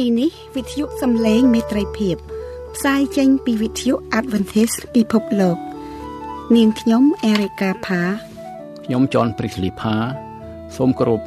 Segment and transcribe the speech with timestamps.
[0.00, 2.16] ទីនេះវិទ្យុសំឡេងមេត្រីភាព
[2.74, 5.58] ផ្សាយចេញពីវិទ្យុ Adventist ពិភពលោក
[6.56, 8.02] នាងខ្ញុំអេរិកាផា
[8.84, 9.96] ខ្ញុំចនព្រីកលីផា
[10.76, 11.20] សូមគោរព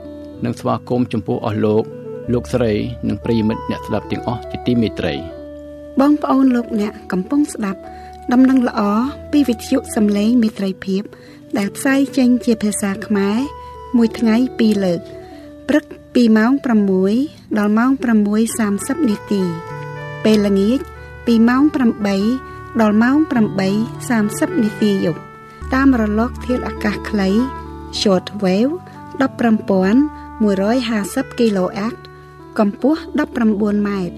[0.45, 1.83] និងស្វាគមន៍ចំពោះអស់លោក
[2.33, 2.73] លោកស្រី
[3.07, 5.13] និងប្រិយមិត្តអ្នកស្ដាប់ទាំងអស់ជាទីមេត្រី
[5.99, 7.79] បងប្អូនលោកអ្នកកំពុងស្ដាប់
[8.33, 8.81] ដំណឹងល្អ
[9.31, 11.03] ពីវិទ្យុសំឡេងមេត្រីភាព
[11.57, 13.39] ដែលផ្សាយចេញជាភាសាខ្មែរ
[13.97, 14.99] មួយថ្ងៃពីរលើក
[15.69, 15.85] ព្រឹក
[16.15, 16.51] ពីម៉ោង
[17.03, 17.91] 6ដល់ម៉ោង
[18.49, 19.41] 6:30នាទី
[20.23, 20.79] ពេលល្ងាច
[21.25, 21.63] ពីម៉ោង
[22.21, 23.15] 8ដល់ម៉ោង
[23.89, 25.21] 8:30នាទីយប់
[25.73, 27.29] តាមរលកធាតុអាកាសខ្លី
[28.01, 28.73] short wave
[29.19, 31.95] 15150 kHz
[32.59, 33.01] កម្ពស់
[33.33, 34.15] 19ម៉ែត្រ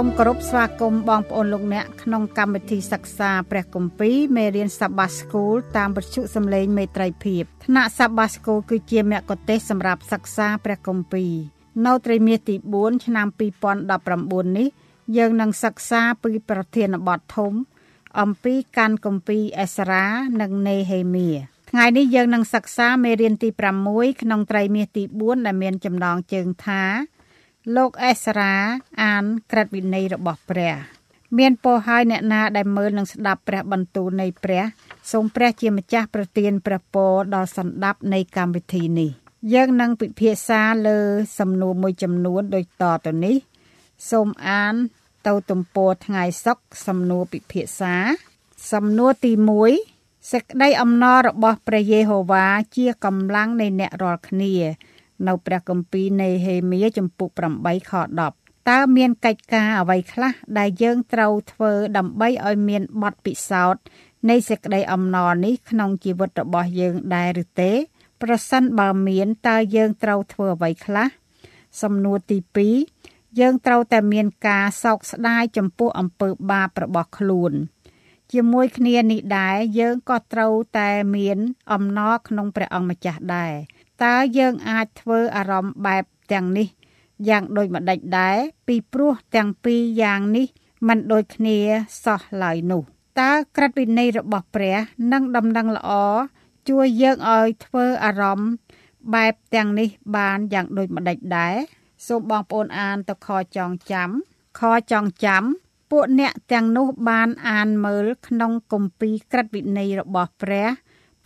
[0.00, 11.32] សូមគោរពស្វាគមន៍បងប្អូនលោកអ្នកក្នុងកម្មវិធីសិក្សាព្រះគម្ពីរមេរៀនសាបាស្គូលតាមវិទ្យុសំឡេងមេត្រីភាពថ្នាក់សាបាស្គូលគឺជាមគ្គុទ្ទេសក៍សម្រាប់សិក្សាព្រះគម្ពីរ
[11.86, 13.26] នៅត្រីមាសទី4ឆ្នាំ
[13.92, 14.68] 2019នេះ
[15.16, 17.52] យើងនឹងសិក្សាពីប្រធានបទធំ
[18.20, 20.06] អំពីកាន់គម្ពីរអេសារ៉ា
[20.40, 21.28] និងនេហេមៀ
[21.70, 23.48] ថ្ងៃនេះយើងនឹងសិក្សាមេរៀនទី
[23.86, 26.84] 6ក្នុងត្រីមាសទី4ដែលមានចំណងជើងថា
[27.76, 28.54] លោកអេសារ៉ា
[29.02, 30.74] អានក្រឹតវិន័យរបស់ព្រះ
[31.38, 34.62] មានពោហើយអ្នកណាដែលមើលនឹងស្ដាប់ព្រះបន្ទូលនៃព្រះ
[35.12, 39.10] សូមព្រះជាម្ចាស់ប្រទានព្រះពរដល់សន្តាប់នៃកម្មវិធីនេះ
[39.54, 40.98] យើងនឹងពិភាក្សាលើ
[41.38, 43.36] សំណួរមួយចំនួនដូចតទៅនេះ
[44.10, 44.74] សូមអាន
[45.26, 47.94] ទៅទំព័រថ្ងៃសុកសំណួរពិភាក្សា
[48.72, 49.32] សំណួរទី
[49.82, 52.46] 1សេចក្តីអំណររបស់ព្រះយេហូវ៉ា
[52.76, 54.54] ជាកម្លាំងនៃអ្នករាល់គ្នា
[55.26, 57.28] នៅព្រះគម្ពីរនៃហេមៀចំពុក
[57.60, 57.92] 8ខ
[58.30, 63.82] 10តើមានកិច្ចការអ្វីខ្លះដែលយើងត្រូវធ្វើដើម្បីឲ្យមានបទពិសោធន៍
[64.30, 67.72] នៃសេចក្តីអំណរនេះក្នុងជីវិតរបស់យើងដែរឬទេ
[68.22, 71.06] ប្រសិនបើមានតើយើងត្រូវធ្វើអ្វីខ្លះ
[71.82, 72.38] សំណួរទី
[72.88, 77.52] 2យើងត្រូវតែមានការសោកស្ដាយចំពោះអំពើបាបរបស់ខ្លួន
[78.32, 81.38] ជាមួយគ្នានេះដែរយើងក៏ត្រូវតែមាន
[81.72, 83.54] អំណរក្នុងព្រះអង្គម្ចាស់ដែរ
[84.04, 86.68] តើយើងអាចធ្វើអារម្មណ៍បែបទាំងនេះ
[87.28, 88.36] យ៉ាងដូចម្ដេចដែរ
[88.66, 90.46] ពីព្រោះទាំងពីរយ៉ាងនេះ
[90.88, 91.58] มันដូចគ្នា
[92.04, 92.82] សោះឡើយនោះ
[93.20, 94.76] តើក្រឹតវិន័យរបស់ព្រះ
[95.12, 95.90] និងដំណឹងល្អ
[96.68, 98.50] ជួយយើងឲ្យធ្វើអារម្មណ៍
[99.14, 101.56] បែបទាំងនេះបានយ៉ាងដូចម្ដេចដែរ
[102.06, 104.10] សូមបងប្អូនអានទៅខចងចាំ
[104.60, 105.42] ខចងចាំ
[105.90, 110.68] ពួកអ្នកទាំងនោះបានអានមើលក្នុងគម្ពីរក្រឹតវិន័យរបស់ព្រះ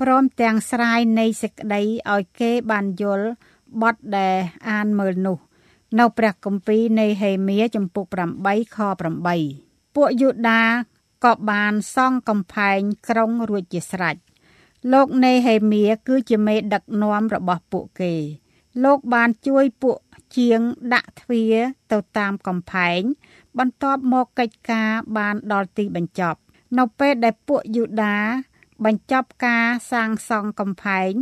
[0.01, 1.83] ព្រមទាំងស្រាយនៃសេចក្តី
[2.13, 3.29] ឲ្យគេបានយល់
[3.83, 4.37] បទដែល
[4.71, 5.39] អានមើលនោះ
[5.99, 8.05] នៅព្រះគម្ពីរនៃហេមៀចំពុក
[8.41, 8.79] 8ខ
[9.37, 10.63] 8ពួកយូដា
[11.25, 14.17] ក៏បានសង់កំផែងក្រុងរួចជាស្រេច
[14.93, 18.15] លោកនេហេមៀគឺជាមេដឹកនាំរបស់ពួកគេ
[18.85, 19.99] លោកបានជួយពួក
[20.37, 20.61] ជាង
[20.95, 21.55] ដាក់ទ្វារ
[21.93, 23.01] ទៅតាមកំផែង
[23.59, 26.39] បន្ទាប់មកកិច្ចការបានដល់ទីបញ្ចប់
[26.79, 28.19] នៅពេលដែលពួកយូដា
[28.85, 31.13] បញ្ចប់ការសាងសង់កំផែង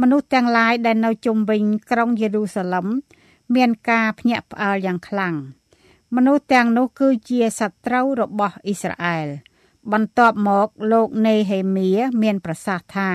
[0.00, 2.86] មនុស្សទាំងឡាយដែលនៅជុំវិញក្រុងយេរូសាឡឹម
[3.54, 5.34] មានការភ្ញាក់ផ្អើលយ៉ាងខ្លាំង
[6.14, 9.26] មនុស្សទាំងនោះគឺជាសត្រូវរបស់អ៊ីស្រាអែល
[9.92, 11.90] បន្ទាប់មកលោកនេហេមៀ
[12.22, 13.10] មានប្រសាសន៍ថា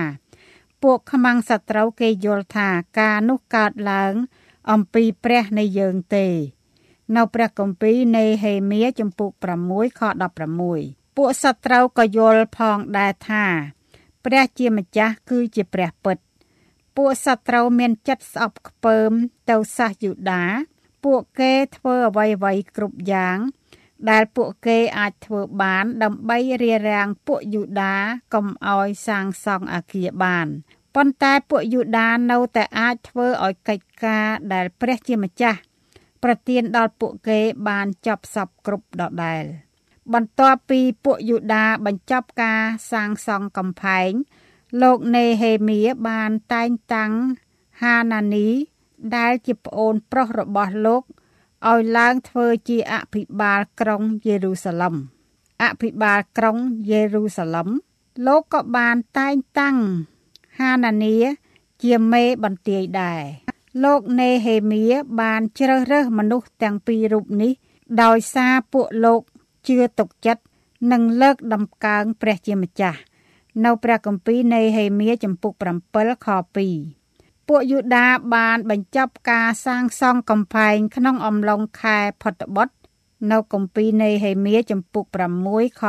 [0.82, 2.68] ពួកខ្មាំងសត្រូវគេយល់ថា
[2.98, 4.14] ការនោះកើតឡើង
[4.70, 6.26] អំពីព្រះនៃយើងទេ
[7.16, 9.30] នៅព្រះគម្ពីរនេហេមៀចំពុក
[9.64, 10.02] 6ខ
[10.62, 13.44] 16ពួកសត្រូវក៏យល់ផងដែរថា
[14.26, 16.18] ព្រះជាម្ចាស់គឺជាព្រះពិត
[16.96, 19.10] ពួកសត្រូវមានចិត្តស្អប់ខ្ពើម
[19.50, 20.44] ទៅសាសយូដា
[21.04, 23.38] ពួកគេធ្វើអ្វីអ្វីគ្រប់យ៉ាង
[24.10, 27.94] ដែលពួកគេអាចធ្វើបាន ដើម្បីរារាំងពួកយូដា
[28.34, 30.46] កុំឲ្យសាងសង់អគារបាន
[30.94, 35.58] ប៉ុន្តែពួកយូដានៅតែអាចធ្វើឲ្យកិច្ចការដែលព្រះជាម្ចាស់
[36.22, 39.44] ប្រទានដល់ពួកគេបានចប់សពគ្រប់ដដែល។
[40.14, 42.60] បន្ទាប់ពីពួកយូដាបញ្ចប់ការ
[42.90, 44.10] សាងសង់កំផែង
[44.82, 47.12] លោកនេហេមៀបានតែងតាំង
[47.82, 48.48] ហាណានី
[49.16, 51.02] ដែលជាប្អូនប្រុសរបស់លោក
[51.68, 54.94] ឲ្យឡើងធ្វើជាអភិបាលក្រុងយេរូសាឡឹម
[55.62, 56.56] អភិបាលក្រុង
[56.90, 57.68] យេរូសាឡឹម
[58.26, 59.76] លោកក៏បានតែងតាំង
[60.60, 61.16] ហាណានី
[61.82, 63.22] ជាមេបន្ទាយដែរ
[63.84, 64.84] លោកនេហេមៀ
[65.20, 67.52] បានជ្រើសរើសមនុស្សទាំងពីររូបនេះ
[68.02, 69.22] ដោយសារពួកលោក
[69.66, 70.42] ជឿទុកចិត្ត
[70.92, 72.98] និងលើកដំកើងព្រះជាម្ចាស់
[73.64, 75.52] នៅព្រះគម្ពីរនៃហេមៀចំពុក
[75.88, 76.28] 7ខ
[76.90, 82.74] 2ពួកយូដាបានបញ្ចប់ការសាងសង់កំផែងក្នុងអំឡុងខែផុតបុត្រ
[83.30, 85.04] នៅគម្ពីរនៃហេមៀចំពុក
[85.42, 85.82] 6ខ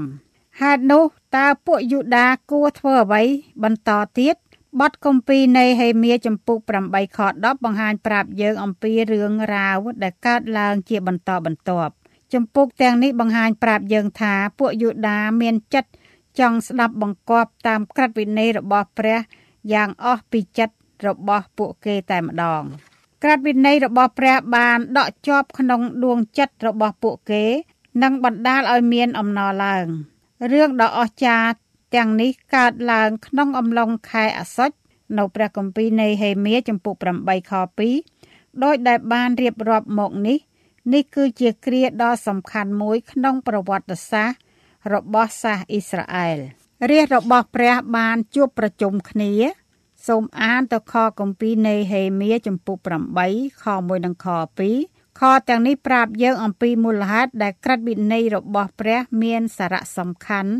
[0.00, 1.04] 15ហេតុនោះ
[1.36, 3.22] តើពួកយូដាគួរធ្វើអ្វី
[3.62, 4.36] បន្តទៀត
[4.80, 11.94] បទគម្ពីរនៃហេមៀចំពុក8ខ10បង្ហាញប្រាប់យើងអំពីរឿងរ៉ាវដែលកើតឡើងជាបន្តបន្ទាប់
[12.34, 15.90] ចំពុកទាំងនេះបង្ហាញប្រាប់យើងថាពួកយូដាមានចិត្ត
[16.38, 19.18] ចង់ស្ដាប់បង្គាប់តាមក្រឹតវិន័យរបស់ព្រះ
[19.72, 20.74] យ៉ាងអស់ពីចិត្ត
[21.06, 22.62] របស់ពួកគេតែម្ដង
[23.22, 27.44] ក្រឹតវិន័យរបស់ព្រះបានដកជាប់ក្នុងដួងចិត្តរបស់ពួកគេ
[28.02, 29.86] និងបណ្ដាលឲ្យមានអំណរឡើង
[30.52, 31.54] រឿងដ៏អស្ចារ្យ
[31.94, 34.76] ទាំងនេះកើតឡើងក្នុងអំឡុងខែអាសត់
[35.18, 37.52] នៅព្រះគម្ពីរនៃហេមៀចំពុក8ខ
[38.02, 40.38] 2ដោយដែលបានរៀបរាប់មកនេះ
[40.92, 44.38] នេះគឺជាគ្រាដ៏សំខាន់មួយក្នុងប្រវត្តិសាស្ត្រ
[44.94, 46.38] របស់សាសអ៊ីស្រាអែល
[46.90, 49.32] រាជរបស់ព្រះបានជួបប្រជុំគ្នា
[50.06, 52.76] សូមអានទៅខគម្ពីរនៃហេមៀចំពុក
[53.20, 54.26] 8ខ1និងខ
[54.74, 60.52] 2ខទាំងនេះប្រាប់យើងអំពីមូលហេតុដែលក្រឹតវិន័យរបស់ព្រះមានសារៈសំខាន់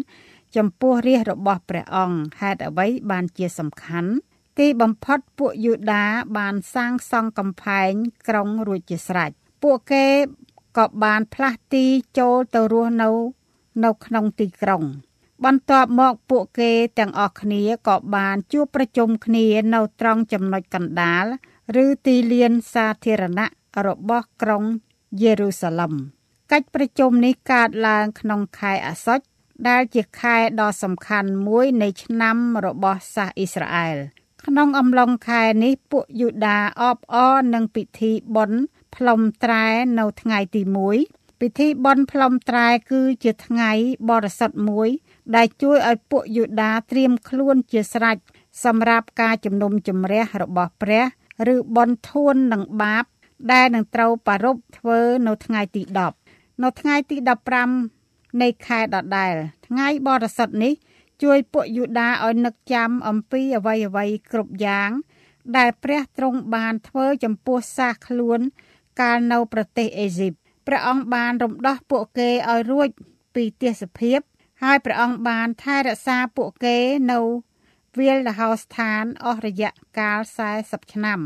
[0.56, 4.11] ចំពោះរាជរបស់ព្រះអង្គហេតុអ្វីបានជាសំខាន់
[4.59, 6.05] ទីបំផុតពួកយូដា
[6.38, 7.91] បានសាងសង់កំផែង
[8.29, 9.32] ក្រុងរួចជាស្រេច
[9.64, 10.06] ពួកគេ
[10.78, 11.84] ក៏បានផ្លាស់ទី
[12.19, 13.11] ចូលទៅរស់នៅ
[13.84, 14.82] នៅក្នុងទីក្រុង
[15.44, 21.25] បន្ទាប់មកពួកគេទាំងអស់គ្នាក៏បានជួបប្រជុំគ្នានៅត្រង់ចំណុចកណ្ដាល
[21.84, 23.46] ឬទីលានសាធារណៈ
[23.87, 24.62] របស់ក្រុង
[25.22, 25.93] យេរូសាឡឹម
[26.52, 29.25] កិច្ចប្រជុំនេះកើតឡើងក្នុងខែអាសត់
[29.69, 33.96] ដែលជាខែដ៏សំខាន់មួយនៃឆ្នាំរបស់សាសអ៊ីស្រាអែល
[34.44, 38.61] ក្នុងអំឡុងខែនេះពួកយូដាអបអរនឹងពិធីបុណ្យ
[38.96, 39.67] ផ្លុំត្រែ
[39.99, 40.62] នៅថ្ងៃទី
[41.02, 43.70] 1ពិធីបុណ្យផ្លុំត្រែគឺជាថ្ងៃ
[44.11, 44.88] បរិសុទ្ធមួយ
[45.37, 48.17] ដែលជួយឲ្យពួកយូដាត្រៀមខ្លួនជាស្រេច
[48.64, 51.05] សម្រាប់ការជំនុំជម្រះរបស់ព្រះ
[51.55, 53.05] ឬបុណ្យធួននឹងបាប
[53.52, 55.82] ដែលនឹងត្រូវប្រារព្ធធ្វើនៅថ្ងៃទី
[56.23, 57.17] 10នៅថ្ងៃទី
[57.79, 59.35] 15នៃខែដដែល
[59.67, 60.73] ថ្ងៃបរិសុទ្ធនេះ
[61.23, 64.90] ជួយពួកយូដាឲ្យនឹកចាំអំពីអ្វីអ្វីគ្រប់យ៉ាង
[65.56, 68.40] ដែលព្រះទ្រង់បានធ្វើចំពោះសាសខ្លួន
[69.00, 70.32] កាលនៅប្រទេសអេស៊ីប
[70.67, 72.88] ព្រះអង្គបានរំដោះពួកគេឲ្យរួច
[73.35, 74.19] ពីទេសភាព
[74.62, 76.76] ហើយព្រះអង្គបានថែរក្សាពួកគេ
[77.12, 77.20] នៅ
[77.99, 80.20] វាលដហោស្ថានអស់រយៈកាល
[80.56, 81.20] 40ឆ្នាំ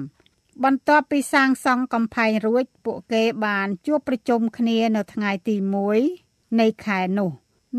[0.64, 5.56] បន្ទាប់ពីសាងសង់កំផែងរួចពួកគេបានជួបប្រជុំគ្នានៅថ្ងៃទី
[6.08, 7.30] 1នៃខែនោះ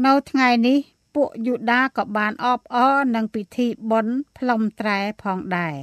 [0.06, 0.80] នៅថ្ងៃនេះ
[1.16, 5.76] ពួកយូដាក៏បានអបអរនឹងពិធីបុណ្យផ្លុំត្រែផងដែរ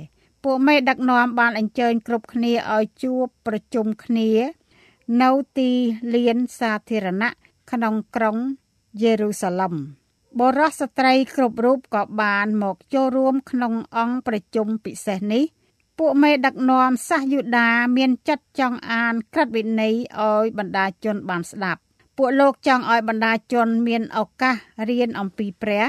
[0.49, 4.31] ពួកមេដឹកនាំបានអញ្ជើញគ្រប់គ្នាឲ្យជួបប្រជុំគ្នា
[5.23, 5.71] នៅទី
[6.15, 7.31] លានសាធារណៈ
[7.71, 8.37] ក្នុងក្រុង
[9.03, 9.75] យេរូសាឡឹម
[10.41, 15.45] បរិសុស្ត្រីគ្រប់រូបក៏បានមកចូលរួមក្នុងអង្គប្រជុំពិសេសនេះ
[15.99, 21.81] ពួកមេដឹកនាំសាសយូដាមានចិត្តចង់អានក្រឹតវិន័យឲ្យបណ្ដាជនបានស្ដាប់
[22.17, 24.57] ពួកលោកចង់ឲ្យបណ្ដាជនមានឱកាស
[24.91, 25.85] រៀនអំពីព្រះ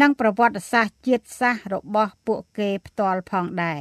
[0.00, 3.80] និងប្រវត្តិសាស្ត្រជាតិសាសន៍របស់ពួកគេផ្ទាល់ផងដែរ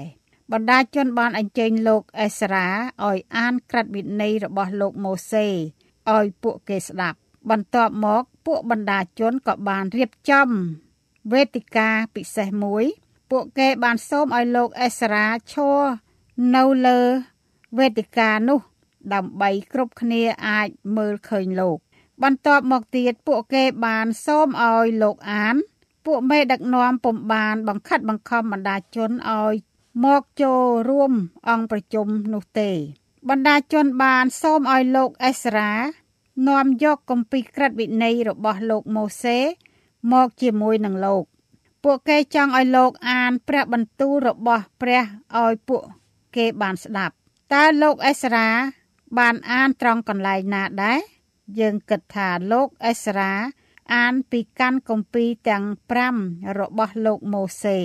[0.51, 2.67] បណ្ដាជនបានអញ្ជើញលោកអេសារ៉ា
[3.07, 5.47] ឲ្យអានក្រឹតវិន័យរបស់លោកម៉ូសេ
[6.15, 7.17] ឲ្យពួកគេស្ដាប់
[7.49, 10.47] បន្ទាប់មកពួកបណ្ដាជនក៏បានរៀបចំ
[11.33, 12.83] វេទិកាពិសេសមួយ
[13.31, 15.79] ពួកគេបានសូមឲ្យលោកអេសារ៉ាឈរ
[16.55, 16.99] នៅលើ
[17.77, 18.59] វេទិកានោះ
[19.13, 21.77] ដើម្បីគ្រប់គ្នាអាចមើលឃើញលោក
[22.23, 25.55] បន្ទាប់មកទៀតពួកគេបានសូមឲ្យលោកអាន
[26.05, 29.53] ពួកមេដឹកនាំពុំបាន បង្ខិតបង្ខំបណ្ដាជនឲ្យ
[30.05, 31.13] មកចូលរួម
[31.49, 32.71] អង្គប្រជុំនោះទេ
[33.29, 35.71] បណ្ដាជនបានសូមឲ្យលោកអេសារ៉ា
[36.47, 39.37] នាំយកគម្ពីរក្រឹតវិន័យរបស់លោកម៉ូសេ
[40.11, 41.23] មកជាមួយនឹងលោក
[41.83, 45.03] ពួកគេចង់ឲ្យលោកអានព្រះបន្ទូលរបស់ព្រះ
[45.41, 45.83] ឲ្យពួក
[46.35, 47.13] គេបានស្ដាប់
[47.53, 48.49] តើលោកអេសារ៉ា
[49.17, 50.99] បានអានត្រង់កន្លែងណាដែរ
[51.59, 53.33] យើងគិតថាលោកអេសារ៉ា
[53.93, 55.63] អានពីកាន់គម្ពីរទាំង
[56.11, 57.79] 5របស់លោកម៉ូសេ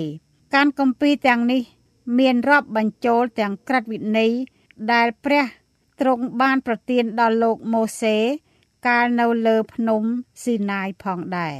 [0.53, 1.61] កាន់គម្ពីរទាំងនេះ
[2.19, 4.31] មានរាប់បញ្ចូលទាំងក្រឹតវិន័យ
[4.91, 5.45] ដែលព្រះ
[5.99, 8.17] ទ្រង់បានប្រទានដល់លោកម៉ូសេ
[8.87, 10.03] កាលនៅលើភ្នំ
[10.43, 11.55] ស៊ីណាយផងដែរ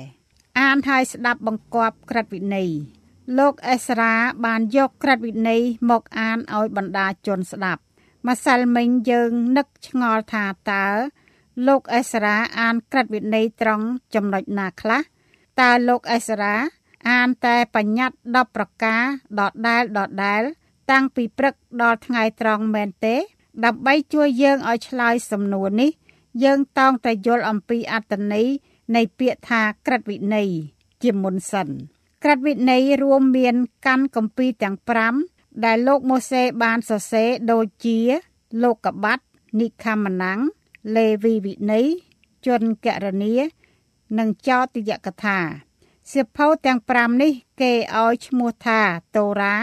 [0.60, 2.70] អានហើយស្ដាប់បង្គាប់ក្រឹតវិន័យ
[3.38, 4.15] លោកអេសារ៉ា
[4.46, 7.82] បានយកក្រឹតវិន័យមកអានឲ្យបណ្ដាជនស្ដាប់
[8.27, 10.88] ម្សិលមិញយើងនឹកឆ្ងល់ថាតើ
[11.68, 13.86] លោកអេសារ៉ាអានក្រឹតវិន័យត្រង់
[14.16, 15.00] ចំណុចណាខ្លះ
[15.60, 16.56] តើលោកអេសារ៉ា
[17.10, 19.04] អានតែបញ្ញត្តិ10ប្រការ
[19.39, 20.42] ដដែលដដែល
[20.92, 23.16] តាំងពីព្រឹកដល់ថ្ងៃត្រង់មែនទេ
[23.66, 25.92] ដើម្បីជួយយើងឲ្យឆ្លើយសំណួរនេះ
[26.44, 28.48] យើងតោងតែយល់អំពីអត្តន័យ
[28.96, 30.50] នៃពាក្យថាក្រិតវិន័យ
[31.04, 31.68] ជាមុនសិន
[32.24, 34.78] ក្រិតវិន័យរួមមានកាន់គម្ពីរទាំង
[35.20, 38.00] 5ដែលលោកម៉ូសេបានសរសេរដូចជា
[38.63, 39.24] លោកកបាត់
[39.60, 40.39] និខមណាំង
[40.95, 41.88] លេវីវិន័យ
[42.45, 43.33] ជនករនី
[44.17, 45.39] និងចោទយកថា
[46.12, 47.31] សៀវភៅទាំង5នេះ
[47.62, 48.79] គេឲ្យឈ្មោះថា
[49.15, 49.55] តូរ៉ា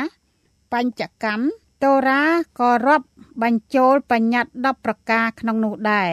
[0.72, 1.44] បញ្ចកម្ម
[1.84, 2.22] តូរ៉ា
[2.60, 3.06] ក៏រាប់
[3.42, 6.10] បញ្ចូលបញ្ញត្តិ10ប្រការក្នុងនោះដែរ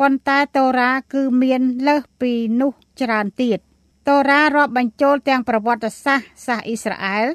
[0.00, 3.58] ប៉ុន្តែតូរ៉ាគឺមានលើសពីនោះច្រើនទៀត
[4.08, 7.26] តូរ៉ារាប់បញ្ចូលទាំងប្រវត្តិសាស្ត្រសាសអ៊ីស្រាអែល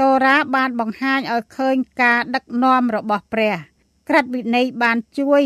[0.00, 3.54] តូរ៉ាបានបង្ហាញឲ្យឃើញការដឹកនាំរបស់ព្រះ
[4.08, 5.44] ក្រិតវិន័យបានជួយ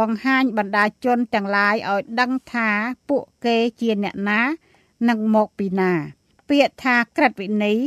[0.00, 2.68] បង្ហាញបណ្ដាជនទាំងឡាយឲ្យដឹងថា
[3.08, 4.40] ពួកគេជាអ្នកណា
[5.08, 5.92] និងមកពីណា
[6.48, 7.78] ពាក្យថាក្រិតវិន័យ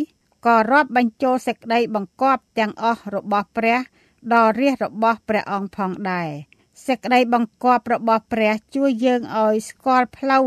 [0.46, 3.80] ក៏រាប់បញ្ចូលសេចក្តីបង្គាប់ទាំងអស់របស់ព្រះ
[4.34, 6.30] ដល់រាជរបស់ព្រះអង្គផងដែរ
[6.88, 10.46] សេចក្តីបង្គាប់របស់ព្រះជួយយើងឲ្យស្គាល់ផ្លូវ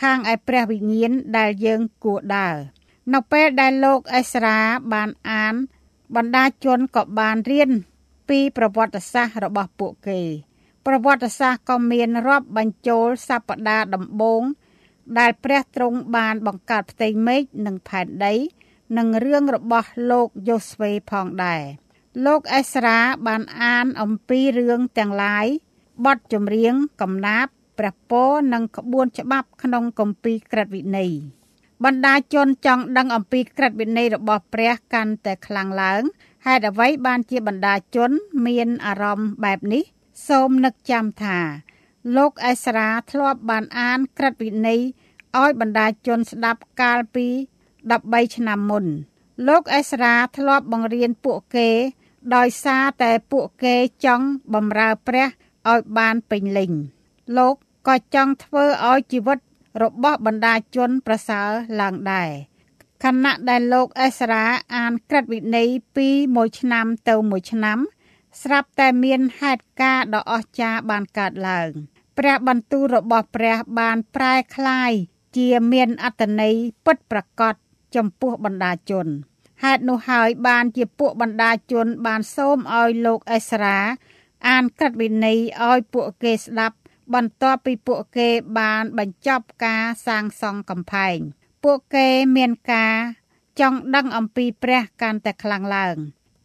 [0.00, 2.56] ខាងឯព្រះវិញ្ញាណដែលយើងគួរដើរ
[3.14, 4.58] នៅពេលដែលលោកអេស្រា
[4.92, 5.54] បានអាន
[6.16, 7.70] បណ្ដាជនក៏បានរៀន
[8.28, 10.20] ពីប្រវត្តិសាស្ត្ររបស់ពួកគេ
[10.86, 14.42] ប្រវត្តិសាស្ត្រក៏មានរាប់បញ្ចូលសព្ទាដំបូង
[15.18, 18.34] ដែលព្រះទ្រង់បានបង្កើតផ្ទៃមេឃនិងផែនដី
[18.98, 21.62] និងរឿងរបស់លោកយ៉ូស្វេផងដែរ
[22.26, 25.46] លោកអេស្រាបានអានអំពីរឿងទាំងឡាយ
[26.06, 31.12] បទចម្រៀងកំណាព្យព្រះពរនិងក្បួនច្បាប់ក្នុងគម្ពីរក្រឹតវិន័យ
[31.84, 36.02] បណ្ដាជនចង់ដឹងអំពីក្រឹតវិន័យរបស់ព្រះកាន់តែខ្លាំងឡើង
[36.46, 38.10] ហេតុអ្វីបានជាបណ្ដាជន
[38.46, 39.84] មានអារម្មណ៍បែបនេះ
[40.28, 41.38] សូមនឹកចាំថា
[42.16, 44.80] លោកអេស្រាធ្លាប់បានអានក្រឹតវិន័យ
[45.38, 47.26] ឲ្យបណ្ដាជនស្ដាប់កាលពី
[47.80, 48.84] 13ឆ្នាំមុន
[49.48, 51.68] លោកអេស្រាធ្លាប់បង្រៀនពួកគេ
[52.36, 53.74] ដោយសារតែពួកគេ
[54.04, 55.26] ចង់បម្រើព្រះ
[55.72, 56.72] ឲ្យបានពេញលេញ
[57.36, 57.54] លោក
[57.88, 59.38] ក៏ចង់ធ្វើឲ្យជីវិត
[59.82, 61.48] របស់បណ្ដាជនប្រសើរ
[61.80, 62.30] ឡើងដែរ
[63.04, 64.46] ខណៈដែលលោកអេសរ៉ា
[64.76, 67.78] អានក្រឹតវិន័យពីមួយឆ្នាំទៅមួយឆ្នាំ
[68.41, 71.69] ស្រាប់តែមានហេតុការណ៍ដ៏អស្ចារ្យបានកើតឡើង
[72.17, 74.91] ព្រះបន្ទូលរបស់ព្រះបានប្រែคลาย
[75.37, 76.55] ជាមានអត្តន័យ
[76.85, 77.55] ពិតប្រាកដ
[77.95, 79.07] ចំពោះបណ្ដាជន
[79.63, 83.79] ហេតុនោះហើយបានជាពួកបណ្ដាជនបានសូមឲ្យលោកអេសរ៉ា
[84.47, 86.77] អានក្រឹតវិន័យឲ្យពួកគេស្ដាប់
[87.13, 88.29] បន្ទាប់ពីពួកគេ
[88.59, 91.17] បានបញ្ចប់ការសាងសង់កំផែង
[91.63, 92.95] ពួកគេមានការ
[93.59, 95.95] ចង់ដឹងអំពីព្រះកាន់តែខ្លាំងឡើង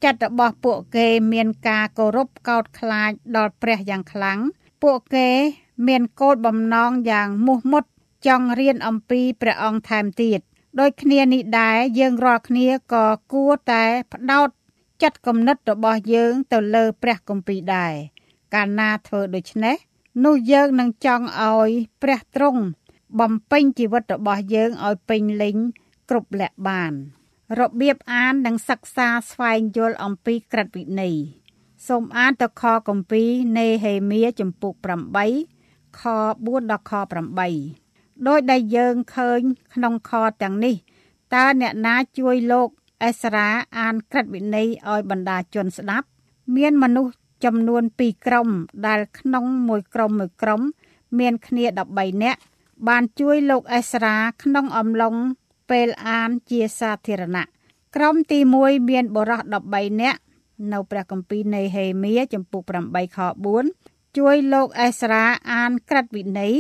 [0.04, 4.40] ចិត្តរបស់ពួកគេមានការគោរពកោតខ្លាចដល់ព្រះយ៉ាងខ្លាំង
[4.84, 5.30] ពួកគេ
[5.88, 7.84] មានគោលបំណងយ៉ាងមោះមុត
[8.28, 10.40] ចង់រៀនអំពីព្រះអង្គថែមទៀត
[10.80, 13.84] ដោយគ្នានេះដែរយើងរាល់គ្នាក៏គួរតែ
[14.14, 14.50] ផ្ដោត
[15.02, 17.94] ចិត្តគំនិតរបស់យើងទៅលើព្រះគម្ពីរដែរ
[18.54, 19.76] កាលណាធ្វើដូច្នេះ
[20.26, 21.70] នោះយើងនឹងចង់ឲ្យ
[22.04, 22.62] ព្រះទ្រង់
[23.20, 25.56] បំពេញជីវិតរបស់យើងឲ្យពេញលេញ
[26.10, 26.94] គ្រប់លក្ខបាន
[27.60, 31.16] របៀបអាននិងសិក្សាស្វែងយល់អំពីក្រឹតវិន័យ
[31.88, 34.74] សូមអានទៅខគម្ពីរនេហេមៀចំពុក
[35.36, 36.02] 8ខ
[36.36, 36.92] 4ដល់ខ
[37.62, 39.42] 8ដោយដែលយើងឃើញ
[39.74, 40.12] ក្នុងខ
[40.42, 40.76] ទាំងនេះ
[41.34, 42.70] តើអ្នកណាជួយលោក
[43.04, 46.08] អេសរ៉ាអានក្រឹតវិន័យឲ្យបណ្ដាជនស្ដាប់
[46.56, 47.14] មានមនុស្ស
[47.46, 48.50] ចំនួន2ក្រុម
[48.88, 50.62] ដែលក្នុងមួយក្រុមមួយក្រុម
[51.20, 52.40] មានគ្នា13នាក់
[52.88, 55.16] បានជួយលោកអេសរ៉ាក្នុងអំឡុង
[55.70, 57.46] ពេលអានជាសាធារណៈ
[57.96, 59.42] ក្រុមទី1មានបរិះ
[59.72, 60.20] 13នាក់
[60.72, 63.20] នៅព្រះគម្ពីរនៃហេមៀចំពុក8ខ
[63.68, 66.54] 4ជួយលោកអេសរ៉ាអានក្រឹតវិន័យ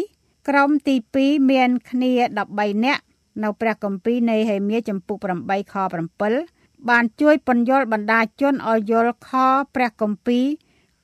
[0.50, 2.12] ក្រុមទី2មានគ្នា
[2.50, 3.02] 13នាក់
[3.44, 5.76] នៅព្រះគម្ពីរនៃហេមៀចំពុក8ខ
[6.32, 9.30] 7បានជួយពន្យល់បណ្ដាជនឲ្យយល់ខ
[9.76, 10.46] ព្រះគម្ពីរ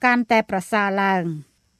[0.03, 1.23] កាន់តែប្រសើរឡើង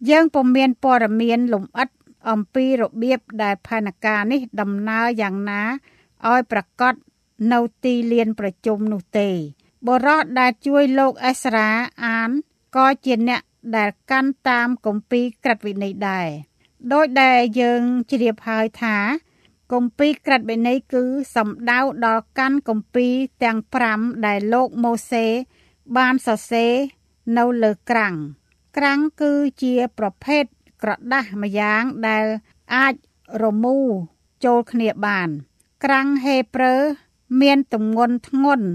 [0.10, 1.90] យើងពុំមានព័ត៌មានលម្អិត
[2.30, 5.63] អំពីរបៀបដែលផែនការនេះដំណើរយ៉ាងណា
[6.30, 6.94] ឲ្យប្រកាស
[7.54, 9.30] នៅទីលានប្រជុំនោះទេ
[9.88, 11.70] បរោះដែលជួយលោកអេសរ៉ា
[12.06, 12.30] អាន
[12.75, 13.42] ក៏ជាអ្នក
[13.75, 16.28] ដែលកាន់តាមគម្ពីរក្រឹតវិន័យដែរ
[16.94, 18.98] ដោយដែលយើងជ្រាបហើយថា
[19.74, 21.04] គម្ពីរក្រឹតវិន័យគឺ
[21.36, 23.13] សំដៅដល់កាន់គម្ពីរ
[23.44, 23.58] ទាំង
[23.92, 25.25] 5ដែលលោកម៉ូសេ
[25.98, 26.74] បានសរសេរ
[27.38, 28.16] នៅលើក្រាំង
[28.78, 30.44] ក្រាំងគឺជាប្រភេទ
[30.82, 32.25] ក្រដាស់ម្យ៉ាងដែល
[32.74, 32.94] អាច
[33.44, 33.88] រមូរ
[34.46, 35.30] ចូលគ្នាបាន
[35.84, 36.76] ក្រាំងហេប្រឺ
[37.42, 38.68] មានទម្ងន់ធ្ងន់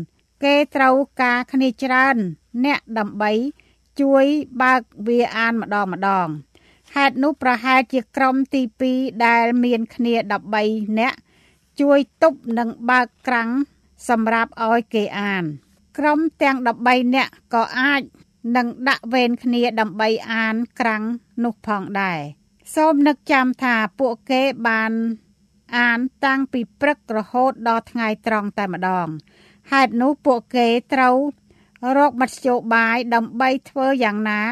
[0.45, 2.17] គេត្រូវការគ្នាច្រើន
[2.65, 3.33] អ្នកដើម្បី
[4.01, 4.25] ជួយ
[4.63, 6.29] បើកវាអានម្ដងម្ដង
[6.95, 10.15] ហេតុនោះប្រហែលជាក្រុមទី2ដែលមានគ្នា
[10.57, 11.19] 13នាក់
[11.81, 13.51] ជួយទប់និងបើកក្រាំង
[14.09, 15.45] សម្រាប់ឲ្យគេអាន
[15.99, 18.03] ក្រុមទាំង13នាក់ក៏អាច
[18.57, 21.03] និងដាក់វេនគ្នាដើម្បីអានក្រាំង
[21.45, 22.21] នោះផងដែរ
[22.75, 24.93] សូមនឹកចាំថាពួកគេបាន
[25.76, 29.08] អានតាំងពីព្រឹករហូតដល់ថ្ងៃត្រង់តែម្ដង
[29.73, 31.16] ហេតុនោះពួកគេត្រូវ
[31.96, 34.42] រកមធ្យោបាយដើម្បីធ្វើយ៉ាងណា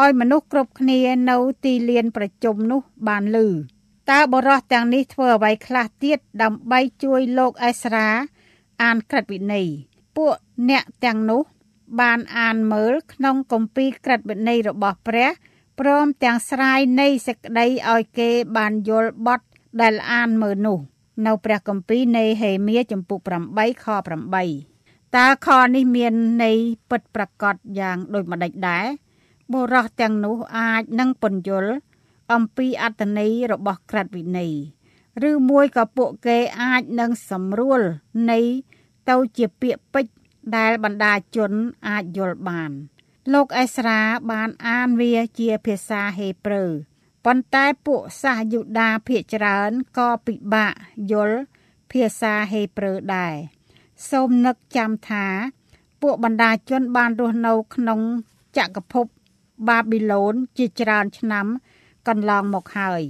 [0.00, 3.48] ឲ្យមនុស្សគ្រប់គ្នានៅទីលានប្រជុំនោះបានលឺ
[4.10, 8.08] តើបរោះទាំងនេះធ្វើអ្វីខ្លះទៀតដើម្បីជួយលោកអេសរ៉ា
[8.82, 9.68] អានក្រឹតវិន័យ
[10.16, 10.34] ពួក
[10.70, 11.42] អ្នកទាំងនោះ
[12.00, 15.28] បានអានមើលក្នុងគម្ពីរក្រឹតវិន័យរបស់ព្រះ
[15.80, 19.40] ព្រមទាំងស្រាយនៃសេចក្តីឲ្យគេបានយល់បទ
[19.80, 20.78] ដែលអានមើលនោះ
[21.26, 23.18] នៅព្រះគម្ពីរនៃហេមៀចំពុក
[23.52, 23.86] 8ខ
[24.52, 26.58] 8តើខនេះមានន័យ
[26.90, 28.86] ពិតប្រាកដយ៉ាងដូចម្ដេចដែរ
[29.52, 31.72] បុរសទាំងនោះអាចនឹងពន្យល់
[32.32, 34.54] អំពីអត្តន័យរបស់ក្រិតវិន័យ
[35.30, 37.80] ឬមួយក៏ពួកគេអាចនឹងសម្រួល
[38.30, 38.40] នៃ
[39.08, 40.14] ទៅជាពាក្យពេចន៍
[40.56, 41.52] ដែលបណ្ដាជន
[41.88, 42.70] អាចយល់បាន
[43.32, 46.64] លោកអេស្រាបានអានវាជាភាសាហេប្រឺ
[47.28, 50.72] ប៉ុន្តែពួកសាសយូដាភាគច្រើនក៏ពិបាក
[51.10, 51.38] យល់
[51.90, 53.34] ភាសាហេប្រឺដែរ
[54.10, 55.26] សូមនឹកចាំថា
[56.02, 58.00] ពួកបណ្ដាជនបានរស់នៅក្នុង
[58.56, 59.06] ចក្រភព
[59.68, 61.46] បាប៊ីឡូនជាច្រើនឆ្នាំ
[62.08, 63.02] កន្លងមកហើយ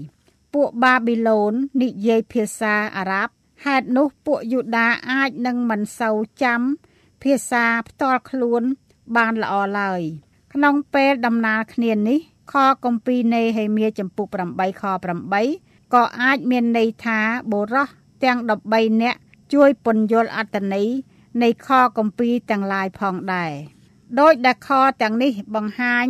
[0.54, 3.32] ពួកបាប៊ីឡូននិយាយភាសាអារ៉ាប់
[3.64, 6.60] ហេតុនោះពួកយូដាអាចនឹងមិនសូវចាំ
[7.22, 8.62] ភាសាផ្ទាល់ខ្លួន
[9.16, 10.02] បានល្អឡើយ
[10.52, 12.20] ក្នុងពេលដំណើរគ្នានេះ
[12.52, 14.82] ខគម្ពីរនៃហេមៀចំពុក8ខ
[15.38, 17.18] 8ក៏អាចមានន័យថា
[17.50, 17.88] បុរស
[18.24, 18.38] ទាំង
[18.70, 19.18] 13នាក់
[19.54, 20.88] ជួយពន្យល់អត្តន័យ
[21.42, 23.52] នៃខគម្ពីរទាំងឡាយផងដែរ
[24.20, 24.70] ដោយដែលខ
[25.02, 26.06] ទាំងនេះបង្ហាញ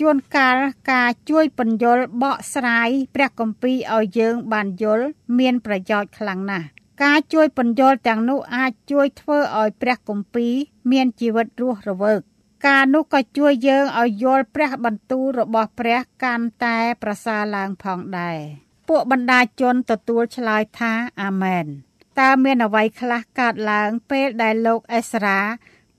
[0.00, 0.56] ជួនកាល
[0.92, 5.06] ការជួយពន្យល់បកស្រាយព្រះគម្ពីរឲ្យយើងបានយល់
[5.38, 6.66] មានប្រយោជន៍ខ្លាំងណាស់
[7.04, 10.52] ការជួយពន្យល់ទាំងនោះអាចជួយធ្វើឲ្យព្រះគម្ពីរ
[10.90, 12.20] មានជីវិតរស់រវើក
[12.66, 18.38] ការនោះក៏ជួយយើងឲ្យយល់ព្រះបន្ទូលរបស់ព្រះកាន់តែប្រសើរឡើងផងដែរ
[18.88, 20.92] ពួកបណ្ដាជនទទួលឆ្លើយថា
[21.22, 21.66] អាមែន
[22.20, 25.40] តើមានអ្វីខ្លះកើតឡើងពេលដែលលោកអេសរ៉ា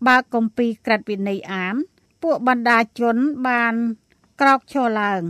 [0.07, 1.75] បើកគម្ពីរក្រឹតវិន័យអាន
[2.23, 3.73] ពួកបណ្ដាជនបាន
[4.41, 5.21] ក្រោកឈរឡើង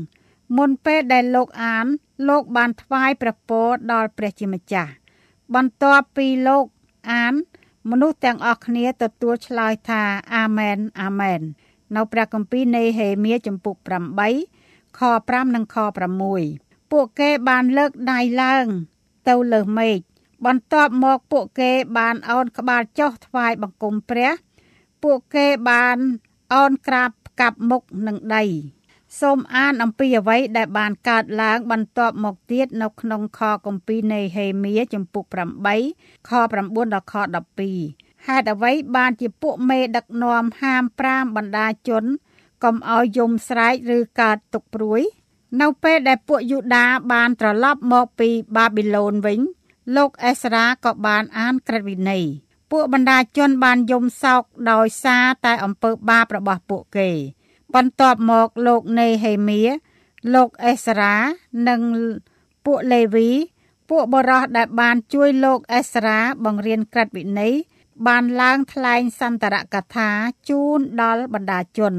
[0.57, 1.85] មុនពេលដែលលោកអាន
[2.29, 4.91] លោកបានថ្វាយព្រះពរដល់ព្រះជាម្ចាស់
[5.55, 6.65] បន្ទាប់ពីលោក
[7.11, 7.33] អាន
[7.89, 10.03] មនុស្សទាំងអស់គ្នាទទួលឆ្លើយថា
[10.35, 11.41] អាមែនអាមែន
[11.95, 13.75] នៅព្រះគម្ពីរនៃហេមៀចំពុក
[14.37, 15.77] 8ខ5និងខ
[16.33, 18.65] 6ពួកគេបានលើកដៃឡើង
[19.29, 19.99] ទៅលើមេឃ
[20.45, 24.31] បន្ទាប់មកពួកគេបានអោនក្បាលចុះថ្វាយបង្គំព្រះ
[25.03, 25.97] ពួកគេបាន
[26.53, 28.43] អោនក្រាបផ្កាប់មុខនឹងដី
[29.19, 35.23] សូមអានអំពីអ្វីដែលបានកើតឡើងបន្ទាប់មកទៀតនៅក្នុងខគម្ពីរនៃហេមៀចំពុក
[35.77, 36.31] 8ខ
[36.63, 37.15] 9ដល់ខ
[37.69, 42.03] 12ហេតុអ្វីបានជាពួកមេដឹកនាំហាម5បណ្ដាជន
[42.63, 45.01] កុំឲ្យយំស្រែកឬកើតទុកព្រួយ
[45.61, 49.39] នៅពេលដែលពួកយូដាបានត្រឡប់មកពីបាប៊ីឡូនវិញ
[49.95, 52.25] លោកអេសរ៉ាក៏បានអានក្រឹតវិន័យ
[52.71, 57.09] ពួកបណ្ដាជនបានយំសោកដោយសារតែអំពើបាបរបស់ពួកគេ
[57.75, 59.61] បន្ទាប់មកលោកនេហេមៀ
[60.33, 61.15] លោកអេសរ៉ា
[61.67, 61.81] និង
[62.65, 63.29] ពួកលេវី
[63.89, 67.53] ពួកបរោះដែលបានជួយលោកអេសរ៉ាបង្រៀនក្រឹតវិន័យ
[68.07, 70.09] បានឡើងថ្លែងសន្តរកថា
[70.49, 71.93] ជូនដល់បណ្ដាជន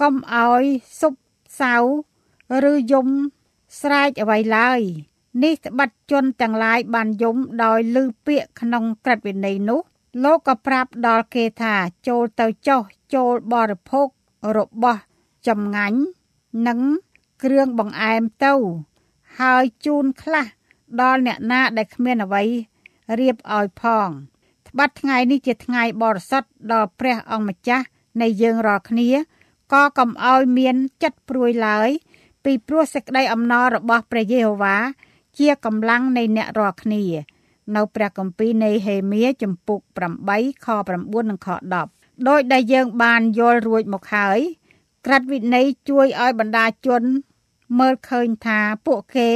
[0.00, 0.64] កុំឲ្យ
[1.00, 1.14] សុប
[1.60, 1.74] សៅ
[2.70, 3.08] ឬយំ
[3.80, 4.80] ស្រែកអ្វីឡើយ
[5.42, 9.80] នេះត្បិតជនទាំងឡាយបានយំដោយលឺពាក្យក្នុងក្រឹតវិន័យនោះ
[10.24, 11.74] លោកក៏ប្រាប់ដល់គេថា
[12.08, 12.82] ចូលទៅចុះ
[13.14, 14.08] ចូលបរិភោគ
[14.56, 15.00] របស់
[15.48, 16.00] ចម្ងាញ់
[16.66, 16.78] និង
[17.42, 18.54] គ្រឿងបង្អែមទៅ
[19.40, 20.46] ហើយជូនខ្លះ
[21.00, 22.44] ដល់អ្នកណាដែលគ្មានអ្វី
[23.20, 24.08] រៀបឲ្យផង
[24.68, 27.86] ត្បិតថ្ងៃនេះជាថ្ងៃបរិសុទ្ធដល់ព្រះអង្គម្ចាស់
[28.22, 29.08] នៃយើងរាល់គ្នា
[29.72, 31.88] ក៏កុំឲ្យមានចិត្តព្រួយឡើយ
[32.44, 34.76] ពីព្រោះសេចក្តីអំណររបស់ព្រះយេហូវ៉ា
[35.38, 37.02] ជាកម្លាំងនៃអ្នករាល់គ្នា
[37.76, 39.80] នៅព្រះគម្ពីរនៃហេមៀចំពុក
[40.22, 41.48] 8ខ9និងខ
[41.88, 44.40] 10ដោយដែលយើងបានយល់រួចមកហើយ
[45.06, 47.02] ក្រិតវិន័យជួយឲ្យបណ្ដាជន
[47.78, 49.30] មើលឃើញថាពួកគេ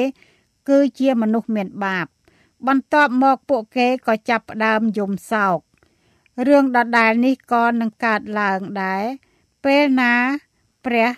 [0.68, 2.06] គឺជាមនុស្សមានបាប
[2.66, 5.58] បន្ទាប់មកពួកគេក៏ចាប់ផ្ដើមយំសោក
[6.48, 9.04] រឿងដដែលនេះក៏នឹងកើតឡើងដែរ
[9.64, 10.14] ពេលណា
[10.86, 11.08] ព្រះ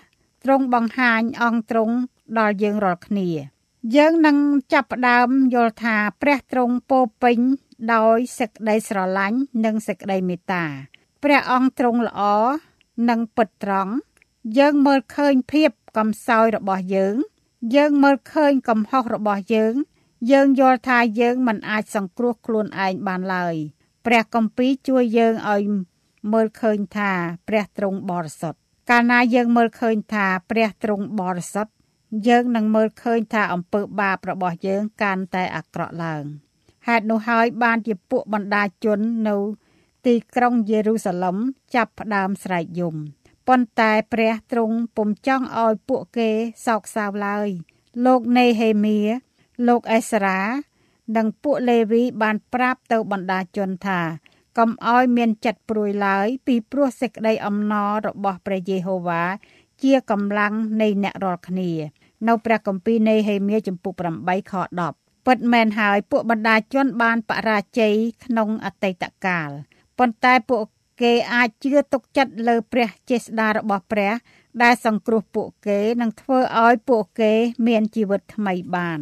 [0.45, 1.95] ទ្រង់បង្ហាញអង្គទ្រង់
[2.39, 3.29] ដល់យើងរាល់គ្នា
[3.97, 4.37] យើងនឹង
[4.73, 7.39] ចាប់ផ្ដើមយល់ថាព្រះទ្រង់ពោពេញ
[7.95, 10.65] ដោយសេចក្តីស្រឡាញ់និងសេចក្តីមេត្តា
[11.23, 12.23] ព្រះអង្គទ្រង់ល្អ
[13.09, 13.93] និងពិតត្រង់
[14.59, 17.17] យើងមើលឃើញភាពកំសោយរបស់យើង
[17.77, 19.75] យើងមើលឃើញកំហុសរបស់យើង
[20.33, 23.55] យើងយល់ថាយើងមិនអាចសង្គ្រោះខ្លួនឯងបានឡើយ
[24.07, 25.63] ព្រះគម្ពីរជួយយើងឲ្យ
[26.33, 27.11] មើលឃើញថា
[27.49, 28.59] ព្រះទ្រង់បរិសុទ្ធ
[28.91, 31.73] កាលណាយើងមើលឃើញថាព្រះទ្រង់បរិសុទ្ធ
[32.29, 36.25] យើងនឹងមើលឃើញថាអំពើបាបរបស់យើងកាន់តែអាក្រក់ឡើង
[36.87, 38.99] ហេតុនោះហើយបានជាពួកបណ្ដាជន
[39.29, 39.37] នៅ
[40.07, 41.37] ទីក្រុងយេរូសាឡឹម
[41.75, 42.97] ចាប់ផ្ដើមស្រែកយំ
[43.53, 46.31] ប៉ុន្តែព្រះទ្រង់ពុំចង់ឲ្យពួកគេ
[46.67, 47.49] សោកសៅឡើយ
[48.07, 48.99] លោកនេហេមៀ
[49.69, 50.41] លោកអេសារ៉ា
[51.17, 54.01] និងពួកលេវីបានប្រាប់ទៅបណ្ដាជនថា
[54.59, 59.23] កុំឲ្យមានចិត្តព្រួយឡើយពីព្រោះសេចក្តីអំណររបស់ព្រះយេហូវ៉ា
[59.83, 61.71] ជាកម្លាំងនៃអ្នករាល់គ្នា
[62.29, 63.93] នៅព្រះគម្ពីរនៃហេមៀចំពុក
[64.27, 64.55] 8ខ
[64.91, 69.51] 10ពិតមែនហើយពួកបណ្ដាជនបានបរាជ័យក្នុងអតីតកាល
[69.99, 70.61] ប៉ុន្តែពួក
[71.03, 74.13] គេអាចជឿទុកចិត្តលើព្រះចេស្តារបស់ព្រះ
[74.63, 77.33] ដែលសង្គ្រោះពួកគេនិងធ្វើឲ្យពួកគេ
[77.67, 79.01] មានជីវិតថ្មីបាន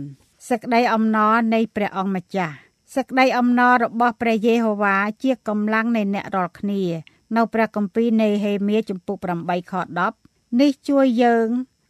[0.48, 2.54] សេចក្តីអំណរនៃព្រះអង្គម្ចាស់
[2.94, 6.82] សេចក្តីអំណររបស់ព្រះយេហូវ៉ាជាកម្លាំងនៃអ្នករាល់គ្នា
[7.36, 9.74] នៅព្រះគម្ពីរនៃហេមៀចំពុក8ខ
[10.14, 11.48] 10នេះជួយយើង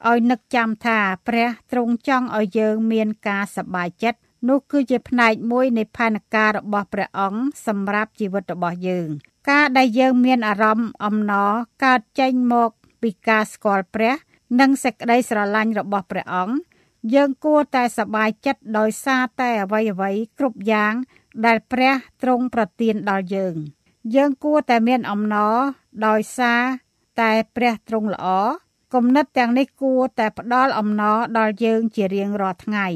[0.08, 4.18] ឲ្យនឹកចាំថាព្រះទ្រង់ចង់ឲ្យយើងមានការសប្បាយចិត្ត
[4.48, 9.08] នោះគឺជាផ្នែកមួយនៃផែនការរបស់ព្រះអង្គសម្រាប់ជីវិតរបស់យើង
[9.50, 11.52] ការដែលយើងមានអារម្មណ៍អំណរ
[11.84, 12.70] កើតចេញមក
[13.02, 14.14] ពីការស្គាល់ព្រះ
[14.60, 16.56] និងសេចក្តីស្រឡាញ់របស់ព្រះអង្គ
[17.14, 20.94] យើងគួរតែសប្បាយចិត្តដោយសារតែអ្វីអ្វីគ្រប់យ៉ាង
[21.46, 23.54] ដែលព្រះទ្រង់ប្រទានដល់យើង
[24.14, 25.56] យើងគួរតែមានអំណរ
[26.06, 26.62] ដោយសារ
[27.20, 28.26] តែព្រះទ្រង់ល្អ
[28.94, 32.86] គំនិតទាំងនេះគួរតែផ្ដល់អំណរដល់យើងជារៀងរាល់ថ្ងៃ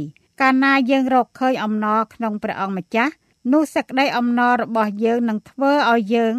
[0.41, 3.13] កាលណាយើងរកឃើញអំណរក្នុងព្រះអង្គម្ចាស់
[3.51, 6.35] នោះសេចក្តីអំណររបស់យើងនឹងធ្វើឲ្យយើង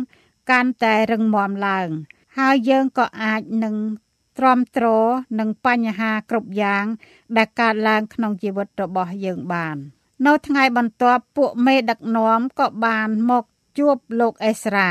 [0.51, 1.89] កាន់តែរឹងមាំឡើង
[2.37, 3.75] ហើយយើងក៏អាចនឹង
[4.37, 4.85] ទ្រាំទ្រ
[5.39, 6.85] នឹងបញ្ហាគ្រប់យ៉ាង
[7.37, 9.77] ដែលកើតឡើងក្នុងជីវិតរបស់យើងបាន
[10.25, 13.43] នៅថ្ងៃបន្ទាប់ពួកមេដឹកនាំក៏បានមក
[13.77, 14.89] ជួបលោកអេស្រា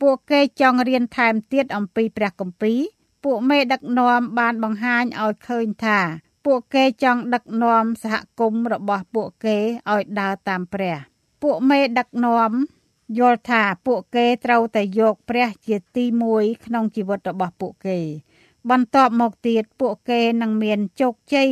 [0.00, 2.80] ពួកគេចង់រៀនថែមទៀតអំពីព្រះគម្ពីរ
[3.24, 5.98] ពួកមេដឹកនាំបានបង្ហាញឲ្យឃើញថា
[6.46, 9.58] ពួកគេចង់ដឹកនាំសហគមន៍របស់ពួកគេ
[9.90, 10.96] ឲ្យដើរតាមព្រះ
[11.42, 12.52] ពួកមេដឹកនាំ
[13.18, 17.98] យល់ថាពួកគេត្រូវតែយកព្រះជាទី1ក្នុងជីវិតរបស់ពួកគេ
[18.70, 21.50] បន្ទាប់មកទៀតពួកគេនឹងមានជោគជ័យ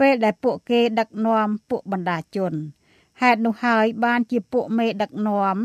[0.00, 2.52] ពេលដែលពួកគេដឹកនាំពួកបណ្ដាជន
[3.22, 5.56] ហេតុនោះហើយបានជាពួកមេដឹកនាំ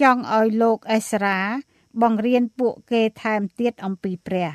[0.00, 1.40] ចង់ឲ្យលោកអេសារ៉ា
[2.02, 4.50] បង្រៀនពួកគេថែមទៀតអំពីព្រះ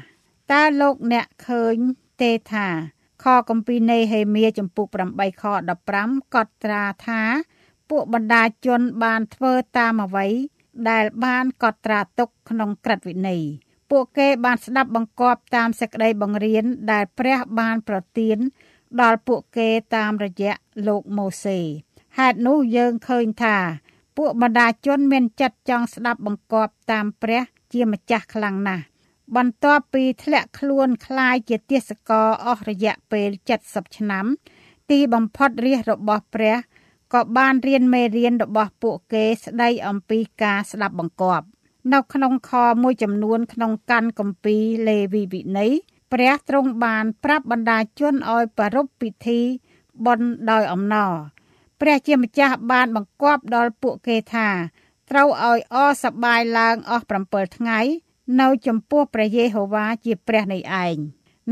[0.52, 1.76] តើលោកអ្នកឃើញ
[2.22, 2.68] ទេថា
[3.24, 5.44] ខកំពីនៃហេមៀចំពុក8ខ
[5.88, 7.22] 15កត់ត្រាថា
[7.91, 10.27] ពួកបណ្ដាជនបានធ្វើតាមអ្វី
[10.91, 13.43] ដែលបានកត់ត្រាទុកក្នុងក្រឹតវិន័យ
[13.91, 18.37] ពួកគេបានស្ដាប់បង្គាប់តាមសេចក្តីបង្រៀនដែលព្រះបានប្រទាន
[19.01, 20.53] ដល់ពួកគេតាមរយៈ
[20.87, 21.59] លោកម៉ូសេ
[22.19, 23.57] ហេតុនោះយើងឃើញថា
[24.17, 28.85] ពួកបណ្ដាជនមានចិត្តចង់ស្ដាប់បង្គាប់តាមព្រះជាម្ចាស់ខ្លាំងណាស់
[29.37, 33.31] បន្ទាប់ពីធ្លាក់ខ្លួនคล้ายជាទាសករអស់រយៈពេល
[33.63, 34.27] 70ឆ្នាំ
[34.91, 36.57] ទីបំផុតរាជរបស់ព្រះ
[37.14, 41.46] ក៏បានរៀនមេរៀនរបស់ពួកគេស្ដីអំពីការស្ដាប់បង្គាប់
[41.94, 42.52] នៅក្នុងខ
[42.84, 44.56] មួយចំនួនក្នុងកាន់កម្ពី
[44.88, 45.72] លេវីវិន័យ
[46.14, 49.40] ព្រះទ្រង់បានប្រាប់បណ្ដាជនឲ្យប្រារព្ធពិធី
[50.06, 51.14] បុណ្យដោយអំណរ
[51.82, 54.50] ព្រះជាម្ចាស់បានបង្គាប់ដល់ពួកគេថា
[55.10, 57.80] ត្រូវឲ្យអសប្បាយឡើងអស់7ថ្ងៃ
[58.42, 60.98] នៅចំពោះព្រះយេហូវ៉ាជាព្រះនៃឯង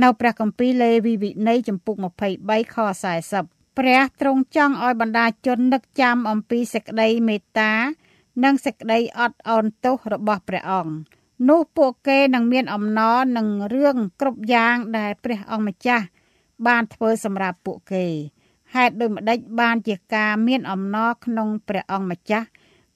[0.04, 1.96] នៅព្រះគម្ពីរលេវីវិន័យចំពុក
[2.36, 2.78] 23ខ
[3.20, 7.74] 40 ព្រះទ្រង់ចង់ឲ្យបណ្ដាជននឹកចាំអំពីសេចក្តីមេត្តា
[8.44, 10.94] និងសេចក្តីអត់ឱនទោសរបស់ព្រះអង្គ
[11.50, 16.06] នោះពួកគេនឹងមានអំណរនឹងរឿងគ្រប់យ៉ាងដែលព្រះអង្គម្ចាស់
[16.68, 18.06] បានធ្វើសម្រាប់ពួកគេ
[18.76, 22.48] ហេតុដូចម្ដេចបានជាការមានអំណរក្នុងព្រះអង្គម្ចាស់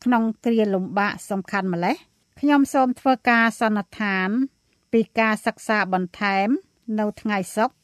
[0.03, 1.95] ក្នុងគ្រាលំបាកសំខាន់ម្ល៉េះ
[2.39, 4.29] ខ្ញុំសូមធ្វើការសន្និដ្ឋាន
[4.91, 6.47] ពីការសិក្សាបន្ថែម
[6.99, 7.75] នៅថ្ងៃសុក្រ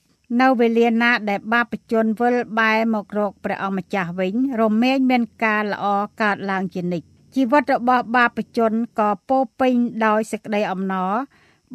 [0.41, 5.85] នៅវេលាណាដែលបាបជនវិលបែរមករកព្រះអង្គម្ចាស់វិញ រមែងមានការល្អ
[6.21, 9.73] កើតឡើងជានិច្ចជីវិតរបស់បាបជនក៏ពោពេញ
[10.05, 11.11] ដោយសេចក្តីអំណរ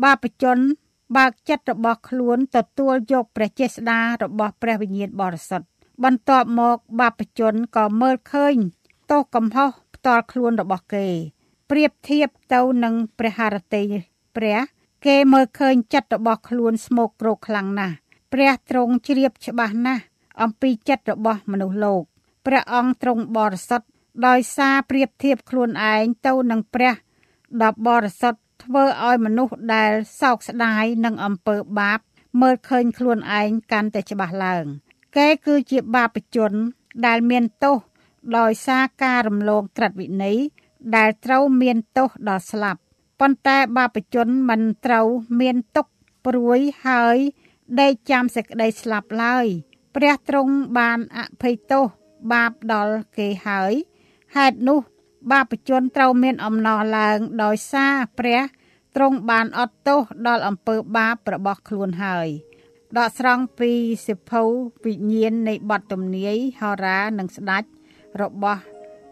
[0.05, 0.59] បាបជន
[1.17, 5.67] បើកចិត្តរបស់ខ្លួនទទួលយកព្រះចេស្តារបស់ព្រះវិញ្ញាណបរិសុទ្ធ
[6.05, 8.55] បន្ទាប់មកបាបជនក៏មើលឃើញ
[9.11, 11.07] ទោសកំហុសផ្ទាល់ខ្លួនរបស់គេ
[11.71, 13.85] ប្រៀបធៀបទៅនឹងព្រះハរតី
[14.37, 14.59] ព្រះ
[15.07, 17.95] គេមើលឃើញចិត្តរបស់ខ្លួនស្មោកគ្រោកខ្លាំងណាស់
[18.37, 20.03] ព្រះទ្រង់ជ្រាបច្បាស់ណាស់
[20.43, 22.03] អំពីចិត្តរបស់មនុស្សលោក
[22.47, 23.87] ព្រះអង្គទ្រង់បរិសុទ្ធ
[24.27, 26.95] ដោយសារប្រៀបធៀបខ្លួនឯងទៅនឹងព្រះ
[27.63, 31.99] ដ៏បរិសុទ្ធធ្វើឲ្យមនុស្សដែលសោកស្ដាយនឹងអំពើបាប
[32.41, 34.65] មើលឃើញខ្លួនឯងកាន់តែច្បាស់ឡើង
[35.17, 36.53] គេគឺជាបាបជន
[37.07, 37.77] ដែលមានទោស
[38.39, 40.39] ដោយសារការរំលងក្រឹតវិន័យ
[40.97, 42.81] ដែលត្រូវមានទោសដល់ស្លាប់
[43.21, 45.07] ប៉ុន្តែបាបជនមិនត្រូវ
[45.41, 45.87] មានទុក
[46.27, 47.19] ព្រួយហើយ
[47.81, 49.47] ដេកចាំសេចក្តីស្លាប់ឡើយ
[49.97, 51.85] ព្រះទ្រង់បានអភ័យទោស
[52.33, 53.73] បាបដល់គេហើយ
[54.37, 54.79] ហេតុនោះ
[55.33, 58.41] បាបជនត្រូវមានអំណរឡើងដោយសារព្រះ
[58.97, 62.29] ទ្រង់បានអត់ទោសដល់អំពើបាបរបស់ខ្លួនហើយ
[62.99, 63.73] ដកស្រង់ពី
[64.07, 64.43] សិភៅ
[64.85, 67.65] វិញ្ញាណនៃបទទំនាយហោរានិងស្ដេច
[68.23, 68.63] របស់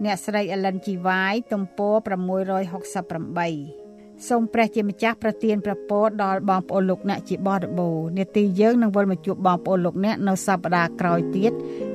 [0.05, 0.87] អ្នកស្រី Ellen G.
[1.07, 3.82] White ទំព័រ668
[4.29, 11.53] សូមព្រះជាម្ចាស់ប្រទានព្រះពរដល់បងប្អូនលោកអ្នកជាបរិបូរនាទីយើងនឹងវិលមកជួបបងប្អូនលោកអ្នកនៅសប្តាហ៍ក្រោយទៀត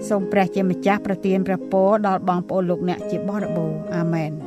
[0.10, 4.47] សូមព្រះជាម្ចាស់ប្រទានព្រះពរដល់បងប្អូនលោកអ្នកជាបរិបូរអាមែន